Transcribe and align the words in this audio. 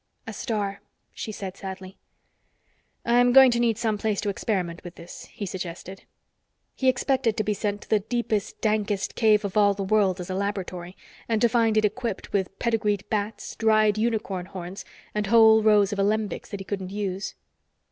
"A 0.25 0.33
star," 0.33 0.81
she 1.13 1.31
said 1.31 1.55
sadly. 1.55 1.99
"I'm 3.05 3.31
going 3.33 3.51
to 3.51 3.59
need 3.59 3.77
some 3.77 3.99
place 3.99 4.19
to 4.21 4.29
experiment 4.29 4.83
with 4.83 4.95
this," 4.95 5.25
he 5.25 5.45
suggested. 5.45 6.05
He 6.73 6.89
expected 6.89 7.37
to 7.37 7.43
be 7.43 7.53
sent 7.53 7.81
to 7.81 7.89
the 7.91 7.99
deepest, 7.99 8.59
dankest 8.61 9.13
cave 9.13 9.45
of 9.45 9.55
all 9.57 9.75
the 9.75 9.83
world 9.83 10.19
as 10.19 10.31
a 10.31 10.33
laboratory, 10.33 10.97
and 11.29 11.39
to 11.43 11.47
find 11.47 11.77
it 11.77 11.85
equipped 11.85 12.33
with 12.33 12.57
pedigreed 12.57 13.07
bats, 13.11 13.55
dried 13.55 13.95
unicorn 13.99 14.47
horns 14.47 14.85
and 15.13 15.27
whole 15.27 15.61
rows 15.61 15.93
of 15.93 15.99
alembics 15.99 16.49
that 16.49 16.59
he 16.59 16.63
couldn't 16.65 16.89
use. 16.89 17.35